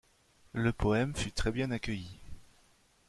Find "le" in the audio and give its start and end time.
0.53-0.71